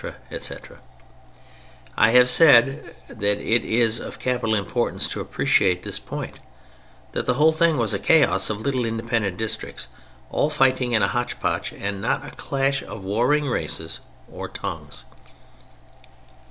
I 1.95 2.09
have 2.09 2.27
said 2.27 2.95
that 3.07 3.37
it 3.37 3.63
is 3.63 3.99
of 3.99 4.17
capital 4.17 4.55
importance 4.55 5.07
to 5.09 5.21
appreciate 5.21 5.83
this 5.83 5.99
point—that 5.99 7.27
the 7.27 7.35
whole 7.35 7.51
thing 7.51 7.77
was 7.77 7.93
a 7.93 7.99
chaos 7.99 8.49
of 8.49 8.61
little 8.61 8.83
independent 8.83 9.37
districts 9.37 9.89
all 10.31 10.49
fighting 10.49 10.93
in 10.93 11.03
a 11.03 11.09
hotchpotch 11.09 11.71
and 11.71 12.01
not 12.01 12.25
a 12.25 12.31
clash 12.31 12.81
of 12.81 13.03
warring 13.03 13.45
races 13.47 13.99
or 14.27 14.47
tongues. 14.49 15.05